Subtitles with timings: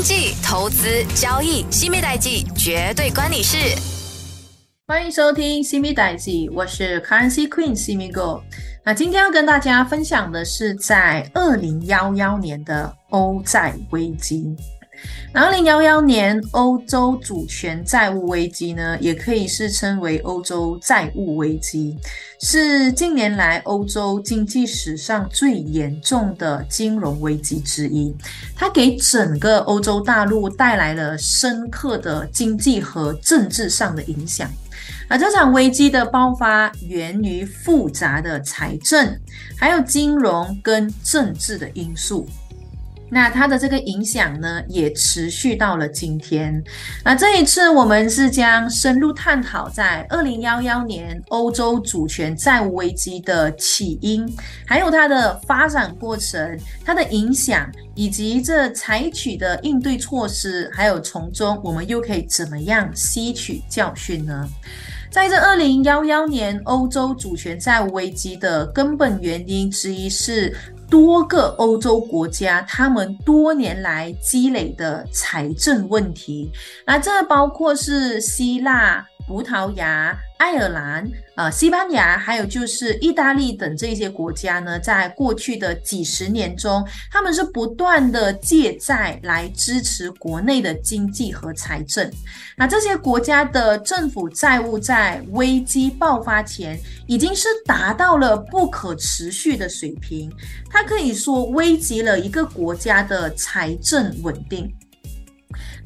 [0.00, 3.58] 经济、投资、交易，西米代记绝对关你事。
[4.86, 8.40] 欢迎收听西米代记，我是 Currency Queen 西米 Go。
[8.82, 14.56] 那今天要跟大家分享的是在二零幺幺年的欧债危机。
[15.32, 21.96] 二零幺幺年欧洲主权债务危机呢，也可以是称为欧洲债务危机，
[22.40, 28.12] 是近年来欧洲经济史上最严重的金融危机之一。
[28.56, 34.50] 它给整个欧洲大陆带来了深刻的经济和政治上的影响。
[35.08, 39.16] 而这场危机的爆发源于复杂的财政、
[39.56, 42.26] 还有金融跟政治的因素。
[43.12, 46.62] 那它的这个影响呢，也持续到了今天。
[47.04, 54.24] 那这一次，我们是将深入探讨在二零幺幺年欧洲主权债务危机的起因，
[54.64, 64.48] 还有它的发展过程、它的影响，以及这采取的应对措施，还有从中我们又可以怎么样吸取教训呢？
[65.10, 70.56] 在这二零幺幺年欧洲主权债务危机的根本原因之一是。
[70.90, 76.50] 多个欧洲国家，他们多年来积累的财政问题，
[76.84, 79.06] 那这包括是希腊。
[79.30, 92.10] 葡萄牙、爱尔兰、呃、西班牙，还有就是意大利等这些国家呢，在过去的几十年中，他们是不断的借债来支持国内的经济和财政。
[92.56, 100.28] 那这些国家的政府债务在危机爆发前，已经是达到了不可持续的水平，
[100.68, 104.68] 它可以说危及了一个国家的财政稳定。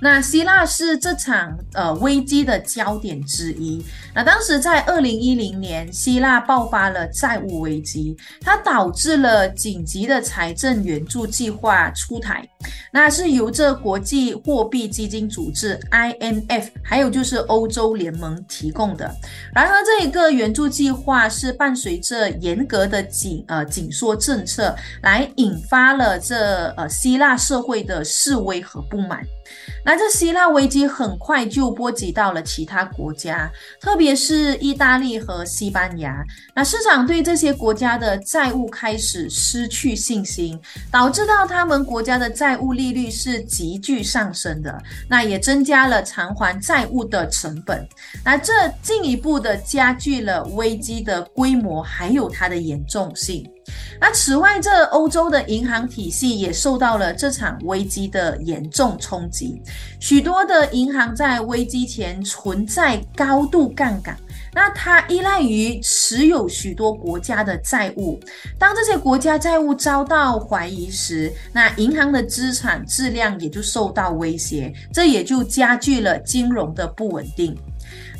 [0.00, 3.84] 那希腊是这场呃危机的焦点之一。
[4.14, 12.46] 那当时在二零一零年，希腊爆发了债务危机，它导致了紧急的财政援助计划出台。
[12.92, 19.12] 那是由这国际货币基金组织 IMF，还有就是欧洲联盟提供的。
[19.54, 29.24] 然而，这一个援助计划是伴随着严格的紧呃紧缩政策，来引发了这呃希腊社会的示威和不满。
[29.84, 33.50] 那这希腊危机很快就波及到了其他国家，
[33.80, 36.24] 特别是意大利和西班牙。
[36.54, 40.58] 那市场对这些国家的债务开始失去信心，
[40.90, 44.82] 导致到他们国家的债务利率是急剧上升的。
[45.08, 47.86] 那也增加了偿还债务的成本。
[48.24, 53.46] 那这进一步的加剧了危机的规模，还有它的严重性。
[54.00, 59.62] 那此外，这欧洲的银行体系也受到了这场危机的严重冲击。
[59.98, 64.16] 许多的银行在危机前存在高度杠杆，
[64.52, 68.20] 那它依赖于持有许多国家的债务。
[68.58, 77.56] 当这些国家债务遭到怀疑时，那银行的资产质量也就受到威胁，这也就加剧了金融的不稳定。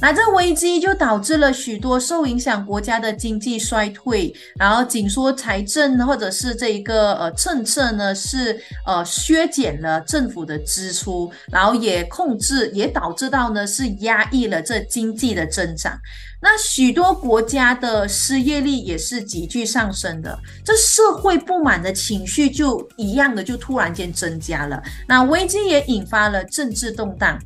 [0.00, 15.98] 那这危机就导致了许多受影响国家的经济衰退，然后紧缩财政或者是这一个呃政策呢是呃削减了政府的支出，然后也控制也导致到呢是压抑了这经济的增长。
[16.42, 24.82] 那许多国家的失业率也是急剧上升的，这社会不满的情绪就一样的就突然间增加了。
[25.08, 27.38] 那危机也引发了政治动荡。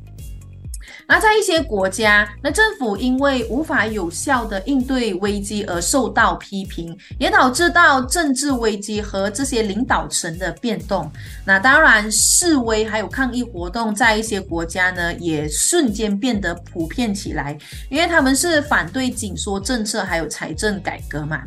[1.09, 11.11] 那在一些国家，那政府因为无法有效的应对危机而受到批评，也导致到政治危机和这些领导层的变动。
[11.43, 17.57] 那当然，示威还有抗议活动在一些国家呢，也瞬间变得普遍起来，
[17.89, 21.41] 因为他们是反对紧缩政策还有财政改革嘛。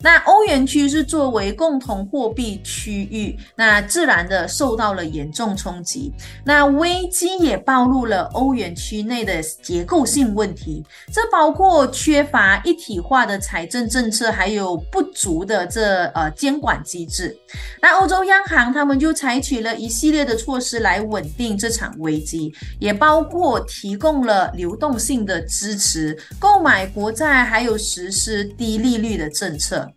[0.00, 6.12] 那欧元区是作为共同货币区域，那自然的受到了严重冲击。
[6.44, 17.36] 那危机也暴露了欧元区内的结构性问题，这包括缺乏一体化的财政政策，还有不足的这呃监管机制。
[17.82, 29.90] 那欧洲央行他们就采取了一系列的措施来稳定这场危机，也包括提供了流动性的支持、购买国债，还有实施低利率的政策。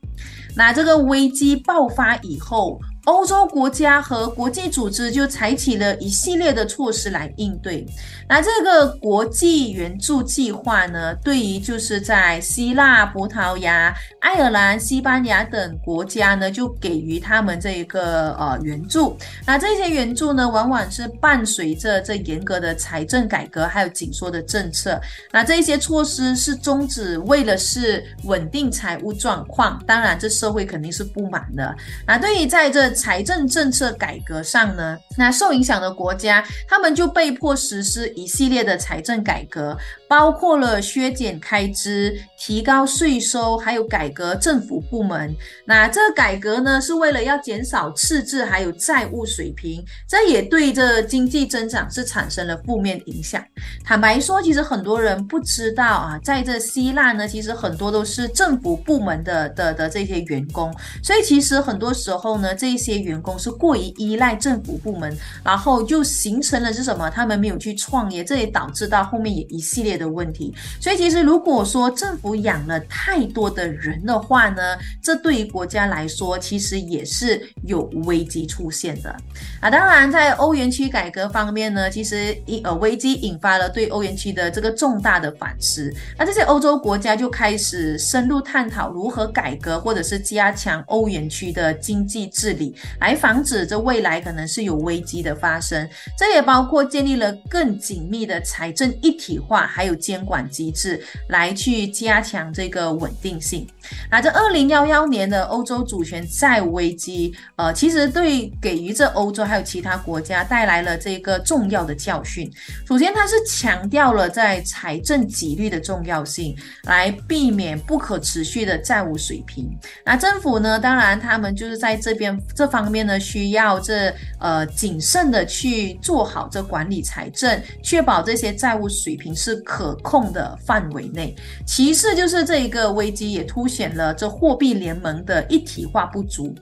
[0.56, 2.80] 那这个危机爆发以后。
[3.06, 7.86] 欧洲国家和国际组织就采取了一系列的措施来应对。
[8.30, 19.18] 那这个国际援助计划呢，对于就是在希腊、葡萄牙、爱尔兰、西班牙等国家呢，就给予他们这一个呃援助。
[19.46, 25.02] 那这些援助呢，往往是伴随着这严格的财政改革，还有紧缩的政策。
[25.32, 29.82] 那这些措施是宗旨为了是稳定财务状况。
[29.88, 31.76] 当然，这社会肯定是不满的。
[32.06, 39.78] 那对于在这财政政策改革上呢，那受影响的国家他们就被迫实施一系列的财政改革，
[40.08, 45.36] 包括了削减开支、提高税收，还有改革政府部门。
[45.66, 53.44] 那这改革呢，是为了要减少赤字还有债务水平，这也对这经济增长是产生了负面影响。
[53.84, 60.74] 坦白说，其实很多人不知道啊，在这希腊呢，其实很多都是政府部门的的的这些员工，
[61.04, 67.10] 所以其实很多时候呢，这些员工是过于依赖政府部门，然后就形成了是什么？
[67.12, 70.54] 他们没有去创业，这也导致到后面也一系列的问题。
[70.80, 74.62] 所以其实如果说政府养了太多的人的话呢，
[75.04, 79.16] 这对于国家来说，其实也是有危机出现的
[79.60, 79.70] 啊。
[79.70, 85.94] 当然，在欧元区改革方面呢，其实一呃危机引发了对欧元区的这个重大的反思。
[86.18, 95.88] 那这些欧洲国家就开始深入探讨如何改革或者是加强欧元区的经济治理，来防止这未来可能是有危机的发生。
[96.18, 103.68] 这也包括建立了更紧密的财政一体化，还有监管机制，来去加强这个稳定性。
[104.10, 112.52] 那这二零幺幺年的欧洲主权债务危机，呃，其实对给予这欧洲还有其他国家带来了这个重要的教训。
[112.88, 119.70] 首先，它是强调了在财政纪律的重要性，来避免不可持续的债务水平。
[120.06, 131.36] 那政府呢，当然他们就是在这边这方面呢，需要这呃谨慎的去做好这管理财政，确保这些债务水平是可控的范围内。
[131.66, 136.56] 其次，就是这一个危机也凸显了这货币联盟的一体化不足。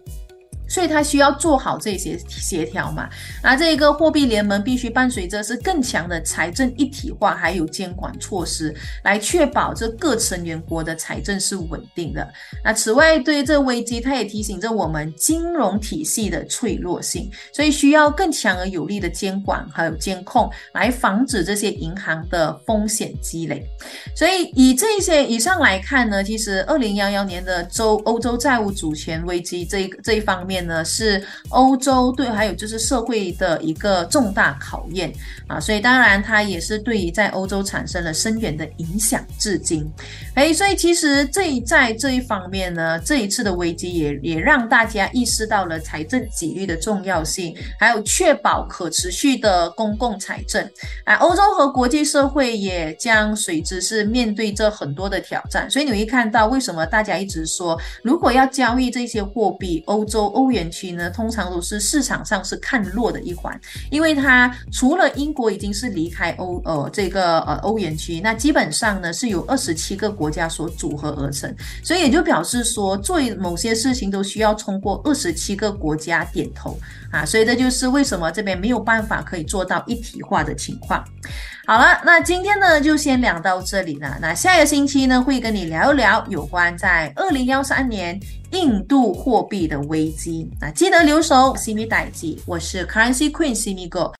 [0.69, 3.09] 所以它需要做好这些协调嘛？
[3.43, 8.73] 那这个货币联盟必须伴随着是更强的财政一体化，还有监管措施，
[9.03, 12.25] 来确保这各成员国的财政是稳定的。
[12.63, 23.65] 那此外，对于这危机，它也提醒着我们金融体系的脆弱性，所以需要更强而有力的监管还有监控，来防止这些银行的风险积累。
[24.15, 30.58] 所以以这些以上来看呢，其实二零幺幺年的洲欧洲债务主权危机这一这一方面。
[30.65, 35.11] 呢是欧洲对，还有就是社会的一个重大考验
[35.47, 39.89] 啊，所以当然它也是对于在欧洲产生了深远的影响，至今。
[40.35, 50.69] 哎，所以其实这一在这一方面呢，这一次的危机也也让大家意识到了财政纪律的重要性，还有确保可持续的公共财政
[51.05, 51.15] 啊。
[51.15, 60.48] 欧洲和国际社会也将随之是面对着很多的挑战，所以你会看到为什么大家一直说，如果要交易这些货币，欧洲欧。
[60.49, 63.55] 欧元区呢，通常都是市场上是看弱的一环，
[63.91, 71.53] 因为它除了英国已经是离开欧呃这个呃欧元区，那基本上呢是由二十七个国家所组合而成，
[71.83, 76.75] 所以也就表示说做某些事情都需要通过二十七个国家点头
[77.11, 81.05] 啊，所以这就是为什么这边没有办法可以做到一体化的情况。
[81.67, 84.17] 好了，那今天呢就先聊到这里了。
[84.19, 88.19] 那下一个星期呢会跟你聊一聊有关在二零幺三年
[88.51, 90.49] 印度货币的危机。
[90.59, 94.11] 那记得留守西米代记，我是 Currency Queen 西米哥。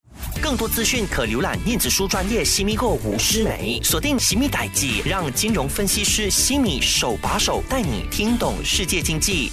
[0.42, 9.52] 更多资讯可浏览电子书专业西米哥吴诗梅，锁定西米代记，让金融分析师西米手把手带你听懂世界经济。